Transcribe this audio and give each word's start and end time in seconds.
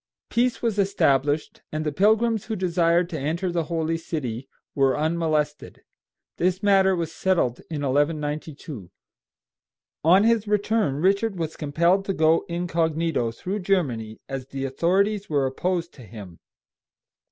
Peace 0.31 0.63
was 0.63 0.79
established, 0.79 1.61
and 1.71 1.85
the 1.85 1.91
pilgrims 1.91 2.45
who 2.45 2.55
desired 2.55 3.07
to 3.11 3.19
enter 3.19 3.51
the 3.51 3.65
holy 3.65 3.99
city 3.99 4.49
were 4.73 4.97
unmolested. 4.97 5.83
This 6.37 6.63
matter 6.63 6.95
was 6.95 7.11
settled 7.13 7.59
in 7.69 7.83
1192. 7.83 8.89
On 10.03 10.23
his 10.23 10.47
return 10.47 10.95
Richard 10.95 11.37
was 11.37 11.55
compelled 11.55 12.03
to 12.05 12.13
go 12.13 12.45
incog. 12.49 12.99
through 13.35 13.59
Germany, 13.59 14.19
as 14.27 14.47
the 14.47 14.65
authorities 14.65 15.29
were 15.29 15.45
opposed 15.45 15.93
to 15.93 16.01
him. 16.03 16.39